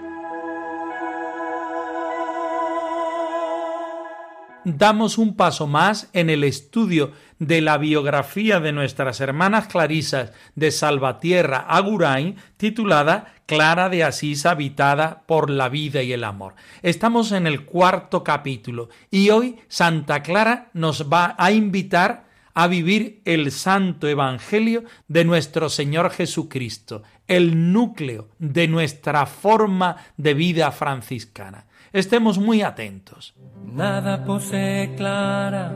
damos 4.68 5.16
un 5.16 5.36
paso 5.36 5.68
más 5.68 6.10
en 6.12 6.28
el 6.28 6.42
estudio 6.42 7.12
de 7.38 7.60
la 7.60 7.78
biografía 7.78 8.58
de 8.58 8.72
nuestras 8.72 9.20
hermanas 9.20 9.68
clarisas 9.68 10.32
de 10.56 10.72
Salvatierra 10.72 11.58
Agurain, 11.58 12.34
titulada 12.56 13.32
Clara 13.46 13.88
de 13.88 14.02
Asís 14.02 14.44
habitada 14.44 15.22
por 15.26 15.50
la 15.50 15.68
vida 15.68 16.02
y 16.02 16.12
el 16.12 16.24
amor. 16.24 16.56
Estamos 16.82 17.30
en 17.30 17.46
el 17.46 17.64
cuarto 17.64 18.24
capítulo 18.24 18.88
y 19.08 19.30
hoy 19.30 19.60
Santa 19.68 20.24
Clara 20.24 20.68
nos 20.72 21.12
va 21.12 21.36
a 21.38 21.52
invitar 21.52 22.25
a 22.56 22.68
vivir 22.68 23.20
el 23.26 23.52
santo 23.52 24.08
evangelio 24.08 24.84
de 25.08 25.26
nuestro 25.26 25.68
Señor 25.68 26.10
Jesucristo, 26.10 27.02
el 27.28 27.70
núcleo 27.70 28.30
de 28.38 28.66
nuestra 28.66 29.26
forma 29.26 29.96
de 30.16 30.32
vida 30.32 30.72
franciscana. 30.72 31.66
Estemos 31.92 32.38
muy 32.38 32.62
atentos. 32.62 33.34
Nada 33.62 34.24
posee 34.24 34.94
Clara, 34.96 35.70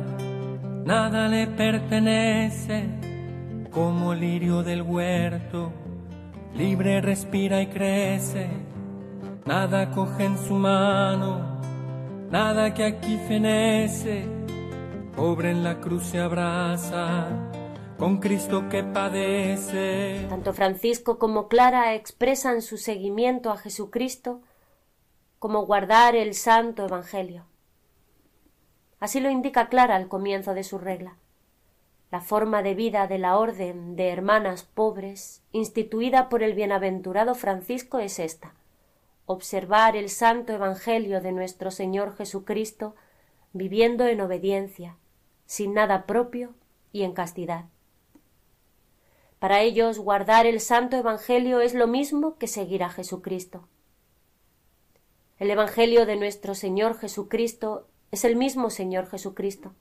nada 0.86 1.28
le 1.28 1.48
pertenece, 1.48 2.86
como 3.70 4.14
lirio 4.14 4.62
del 4.62 4.80
huerto, 4.80 5.74
libre 6.54 7.02
respira 7.02 7.60
y 7.60 7.66
crece, 7.66 8.48
nada 9.44 9.90
coge 9.90 10.24
en 10.24 10.38
su 10.38 10.54
mano, 10.54 11.60
nada 12.30 12.72
que 12.72 12.84
aquí 12.84 13.18
fenece, 13.28 14.39
en 15.16 15.64
la 15.64 15.80
cruz 15.80 16.04
se 16.04 16.18
abraza, 16.18 17.28
con 17.98 18.18
Cristo 18.18 18.68
que 18.68 18.82
padece. 18.82 20.26
Tanto 20.28 20.52
Francisco 20.52 21.18
como 21.18 21.48
Clara 21.48 21.94
expresan 21.94 22.62
su 22.62 22.76
seguimiento 22.76 23.50
a 23.50 23.56
Jesucristo 23.56 24.40
como 25.38 25.66
guardar 25.66 26.14
el 26.14 26.34
santo 26.34 26.86
Evangelio. 26.86 27.44
Así 28.98 29.20
lo 29.20 29.30
indica 29.30 29.68
Clara 29.68 29.96
al 29.96 30.08
comienzo 30.08 30.54
de 30.54 30.64
su 30.64 30.78
regla. 30.78 31.16
La 32.10 32.20
forma 32.20 32.62
de 32.62 32.74
vida 32.74 33.06
de 33.06 33.18
la 33.18 33.38
orden 33.38 33.96
de 33.96 34.08
hermanas 34.08 34.64
pobres, 34.64 35.42
instituida 35.52 36.28
por 36.28 36.42
el 36.42 36.54
bienaventurado 36.54 37.34
Francisco, 37.34 37.98
es 37.98 38.18
esta 38.18 38.54
observar 39.30 39.94
el 39.96 40.08
santo 40.08 40.52
Evangelio 40.52 41.20
de 41.20 41.30
nuestro 41.30 41.70
Señor 41.70 42.16
Jesucristo, 42.16 42.96
viviendo 43.52 44.06
en 44.06 44.20
obediencia, 44.20 44.96
sin 45.46 45.74
nada 45.74 46.06
propio 46.06 46.54
y 46.92 47.02
en 47.02 47.12
castidad. 47.12 47.66
Para 49.38 49.62
ellos 49.62 49.98
guardar 49.98 50.46
el 50.46 50.60
santo 50.60 50.96
Evangelio 50.96 51.60
es 51.60 51.74
lo 51.74 51.86
mismo 51.86 52.36
que 52.36 52.46
seguir 52.46 52.82
a 52.82 52.90
Jesucristo. 52.90 53.66
El 55.38 55.50
Evangelio 55.50 56.04
de 56.04 56.16
nuestro 56.16 56.54
Señor 56.54 56.98
Jesucristo 56.98 57.88
es 58.10 58.24
el 58.24 58.36
mismo 58.36 58.68
Señor 58.68 59.08
Jesucristo. 59.08 59.74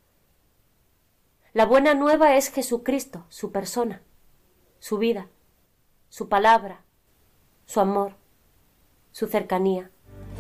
La 1.52 1.66
buena 1.66 1.94
nueva 1.94 2.38
es 2.38 2.50
Jesucristo, 2.52 3.26
su 3.28 3.52
persona, 3.52 4.02
su 4.80 4.98
vida, 4.98 5.28
su 6.08 6.30
palabra, 6.30 6.86
su 7.66 7.82
amor, 7.82 8.16
su 9.12 9.28
cercanía. 9.28 9.92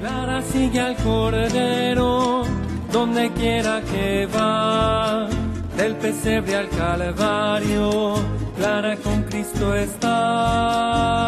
Al 0.02 0.96
Cordero 1.04 2.44
donde 2.92 3.32
quiera 3.34 3.82
que 3.82 4.26
va, 4.26 5.30
del 5.78 5.96
pesebre 5.98 6.56
al 6.56 6.70
Calvario, 6.70 8.16
Clara 8.56 8.98
con 8.98 9.24
Cristo 9.24 9.76
está. 9.76 11.20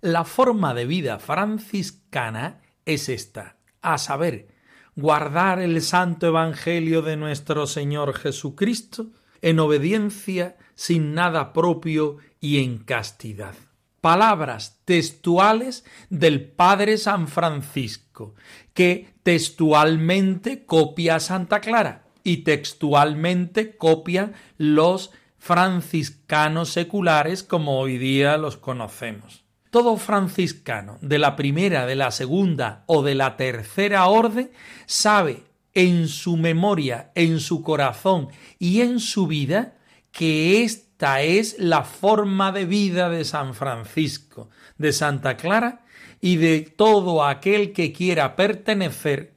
La 0.00 0.24
forma 0.24 0.72
de 0.72 0.86
vida 0.86 1.18
franciscana 1.18 2.62
es 2.84 3.08
esta, 3.08 3.56
a 3.82 3.98
saber, 3.98 4.54
guardar 4.94 5.60
el 5.60 5.82
santo 5.82 6.28
Evangelio 6.28 7.02
de 7.02 7.16
nuestro 7.16 7.66
Señor 7.66 8.14
Jesucristo 8.14 9.10
en 9.42 9.58
obediencia, 9.58 10.56
sin 10.74 11.12
nada 11.14 11.52
propio 11.52 12.18
y 12.40 12.62
en 12.62 12.78
castidad. 12.78 13.54
Palabras 14.00 14.80
textuales 14.84 15.84
del 16.10 16.44
Padre 16.48 16.98
San 16.98 17.28
Francisco, 17.28 18.34
que 18.74 19.14
textualmente 19.22 20.64
copia 20.64 21.18
Santa 21.18 21.60
Clara 21.60 22.04
y 22.22 22.38
textualmente 22.38 23.76
copia 23.76 24.32
los 24.58 25.12
franciscanos 25.38 26.70
seculares 26.70 27.42
como 27.42 27.78
hoy 27.78 27.98
día 27.98 28.36
los 28.36 28.56
conocemos. 28.56 29.44
Todo 29.70 29.96
franciscano 29.96 30.98
de 31.00 31.18
la 31.18 31.36
primera, 31.36 31.86
de 31.86 31.96
la 31.96 32.10
segunda 32.10 32.82
o 32.86 33.02
de 33.02 33.14
la 33.14 33.36
tercera 33.36 34.06
orden 34.06 34.50
sabe 34.86 35.44
en 35.74 36.08
su 36.08 36.36
memoria, 36.36 37.12
en 37.14 37.38
su 37.38 37.62
corazón 37.62 38.28
y 38.58 38.80
en 38.80 38.98
su 38.98 39.26
vida 39.26 39.76
que 40.10 40.64
esta 40.96 41.20
es 41.20 41.56
la 41.58 41.84
forma 41.84 42.52
de 42.52 42.64
vida 42.64 43.10
de 43.10 43.26
San 43.26 43.52
Francisco, 43.52 44.48
de 44.78 44.94
Santa 44.94 45.36
Clara 45.36 45.84
y 46.22 46.36
de 46.36 46.62
todo 46.62 47.22
aquel 47.22 47.74
que 47.74 47.92
quiera 47.92 48.34
pertenecer 48.34 49.36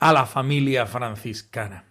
a 0.00 0.12
la 0.12 0.26
familia 0.26 0.84
franciscana. 0.84 1.84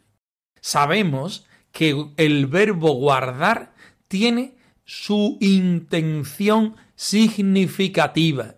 Sabemos 0.59 1.47
que 1.71 2.07
el 2.17 2.47
verbo 2.47 2.91
guardar 2.91 3.73
tiene 4.09 4.57
su 4.83 5.37
intención 5.39 6.75
significativa, 6.95 8.55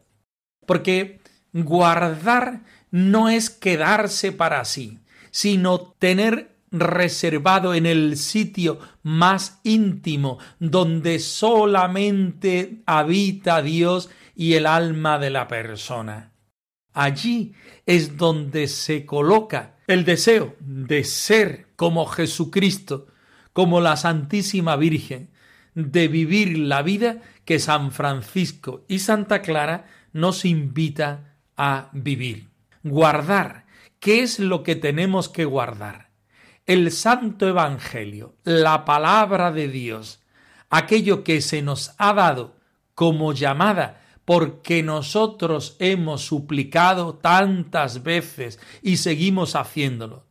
porque 0.66 1.22
guardar 1.54 2.64
no 2.90 3.30
es 3.30 3.52
quedarse 3.52 4.32
para 4.32 4.66
sí, 4.66 4.98
sino 5.30 5.80
tener 6.00 6.57
reservado 6.72 7.74
en 7.74 7.86
el 7.86 8.18
sitio 8.18 8.80
más 9.04 9.60
íntimo 9.64 10.38
donde 10.60 11.20
solamente 11.20 12.82
habita 12.86 13.62
Dios 13.62 14.10
y 14.36 14.54
el 14.54 14.66
alma 14.66 15.18
de 15.20 15.30
la 15.30 15.48
persona. 15.48 16.34
Allí 16.94 17.54
es 17.86 18.18
donde 18.18 18.68
se 18.68 19.06
coloca 19.06 19.78
el 19.88 20.04
deseo 20.04 20.56
de 20.60 21.04
ser 21.04 21.68
como 21.76 22.06
Jesucristo, 22.06 23.08
como 23.54 23.80
la 23.82 23.96
Santísima 23.96 24.76
Virgen, 24.76 25.30
de 25.74 26.08
vivir 26.08 26.58
la 26.58 26.82
vida 26.82 27.22
que 27.46 27.60
San 27.60 27.92
Francisco 27.92 28.84
y 28.88 29.00
Santa 29.00 29.42
Clara 29.42 29.86
nos 30.12 30.44
invita 30.44 31.38
a 31.56 31.90
vivir. 31.94 32.50
Guardar. 32.84 33.66
¿Qué 34.00 34.22
es 34.22 34.40
lo 34.40 34.64
que 34.64 34.76
tenemos 34.76 35.30
que 35.30 35.46
guardar? 35.46 36.07
El 36.68 36.92
Santo 36.92 37.48
Evangelio, 37.48 38.36
la 38.44 38.84
palabra 38.84 39.54
de 39.54 39.70
Dios, 39.70 40.22
aquello 40.70 41.24
que 41.24 41.40
se 41.40 41.62
nos 41.62 41.96
ha 41.98 42.14
dado 42.14 42.58
como 42.94 43.32
llamada 43.32 44.02
porque 44.26 44.84
nosotros 44.84 45.78
hemos 45.80 46.26
suplicado 46.26 47.16
tantas 47.16 48.04
veces 48.04 48.60
y 48.82 48.98
seguimos 48.98 49.56
haciéndolo. 49.56 50.28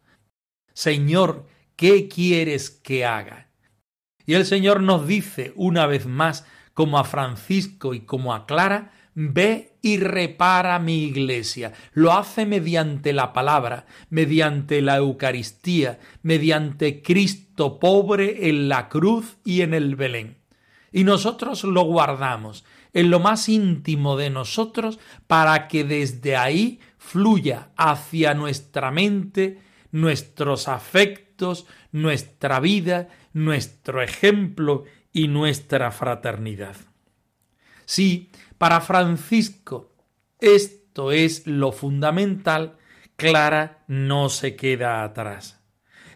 Señor, 0.74 1.46
¿qué 1.74 2.06
quieres 2.06 2.68
que 2.68 3.06
haga? 3.06 3.48
Y 4.26 4.34
el 4.34 4.44
Señor 4.44 4.82
nos 4.82 5.06
dice 5.06 5.54
una 5.56 5.86
vez 5.86 6.04
más, 6.04 6.44
como 6.74 6.98
a 6.98 7.04
Francisco 7.04 7.94
y 7.94 8.00
como 8.00 8.34
a 8.34 8.44
Clara, 8.44 8.92
ve 9.16 9.78
y 9.80 9.96
repara 9.96 10.78
mi 10.78 11.04
iglesia. 11.04 11.72
Lo 11.94 12.12
hace 12.12 12.44
mediante 12.44 13.14
la 13.14 13.32
palabra, 13.32 13.86
mediante 14.10 14.82
la 14.82 14.96
Eucaristía, 14.98 15.98
mediante 16.22 17.02
Cristo 17.02 17.80
pobre 17.80 18.48
en 18.48 18.68
la 18.68 18.88
cruz 18.88 19.38
y 19.42 19.62
en 19.62 19.72
el 19.72 19.96
Belén. 19.96 20.36
Y 20.92 21.04
nosotros 21.04 21.64
lo 21.64 21.82
guardamos 21.82 22.64
en 22.92 23.10
lo 23.10 23.18
más 23.18 23.48
íntimo 23.48 24.16
de 24.16 24.30
nosotros 24.30 24.98
para 25.26 25.66
que 25.66 25.84
desde 25.84 26.36
ahí 26.36 26.80
fluya 26.98 27.70
hacia 27.76 28.34
nuestra 28.34 28.90
mente, 28.90 29.62
nuestros 29.92 30.68
afectos, 30.68 31.66
nuestra 31.90 32.60
vida, 32.60 33.08
nuestro 33.32 34.02
ejemplo 34.02 34.84
y 35.10 35.28
nuestra 35.28 35.90
fraternidad. 35.90 36.76
Sí, 37.86 38.30
para 38.58 38.80
Francisco 38.80 39.96
esto 40.40 41.12
es 41.12 41.46
lo 41.46 41.72
fundamental, 41.72 42.76
Clara 43.16 43.84
no 43.88 44.28
se 44.28 44.54
queda 44.54 45.02
atrás. 45.02 45.60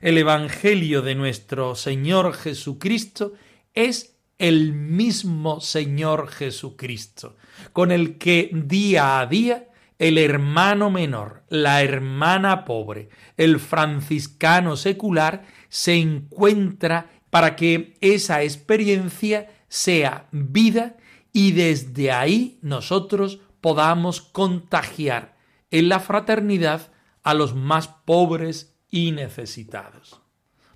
El 0.03 0.19
Evangelio 0.19 1.03
de 1.03 1.15
nuestro 1.15 1.75
Señor 1.75 2.35
Jesucristo 2.35 3.33
es 3.75 4.17
el 4.39 4.73
mismo 4.73 5.61
Señor 5.61 6.29
Jesucristo, 6.29 7.37
con 7.73 7.93
el 7.93 8.19
que 8.19 8.51
día 8.53 9.21
a 9.21 9.27
día 9.27 9.69
el 9.99 10.17
hermano 10.17 10.91
menor, 10.91 11.45
la 11.49 11.83
hermana 11.83 12.65
pobre, 12.65 13.11
el 13.37 13.59
franciscano 13.59 14.77
secular, 14.77 15.45
se 15.69 15.95
encuentra 15.95 17.11
para 17.29 17.57
que 17.57 17.97
esa 18.01 18.43
experiencia 18.43 19.49
sea 19.69 20.27
vida 20.33 20.97
y 21.33 21.53
desde 21.53 22.13
ahí 22.13 22.59
nosotros 22.63 23.41
podamos 23.61 24.21
contagiar 24.21 25.37
en 25.71 25.89
la 25.89 26.01
fraternidad 26.01 26.93
a 27.23 27.35
los 27.35 27.55
más 27.55 27.89
pobres 27.89 28.77
y 28.91 29.13
necesitados. 29.13 30.21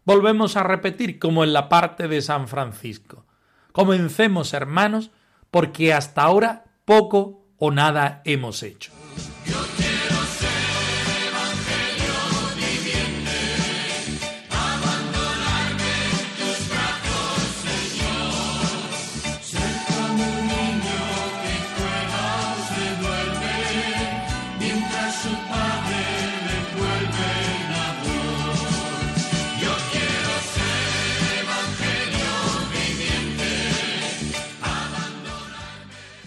Volvemos 0.04 0.56
a 0.56 0.62
repetir 0.62 1.18
como 1.18 1.44
en 1.44 1.52
la 1.52 1.68
parte 1.68 2.08
de 2.08 2.20
San 2.20 2.46
Francisco. 2.46 3.24
Comencemos, 3.72 4.52
hermanos, 4.52 5.10
porque 5.50 5.92
hasta 5.94 6.22
ahora 6.22 6.64
poco 6.84 7.46
o 7.56 7.70
nada 7.70 8.20
hemos 8.24 8.62
hecho. 8.62 8.92